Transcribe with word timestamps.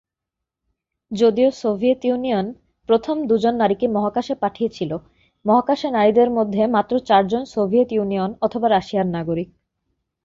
যদিও 1.11 1.49
Soviet 1.51 2.01
Union 2.05 2.45
প্রথম 2.89 3.15
দুজন 3.27 3.53
নারীকে 3.55 3.85
মহাকাশে 3.87 4.35
পাঠিয়েছিল, 4.35 4.91
মহাকাশে 5.45 5.87
নারীদের 5.91 6.29
মধ্যে 6.29 6.63
মাত্র 6.67 6.93
চারজন 6.99 7.43
সোভিয়েত 7.45 7.89
ইউনিয়ন 7.91 8.31
অথবা 8.41 8.67
রাশিয়ার 8.69 9.07
নাগরিক। 9.07 9.49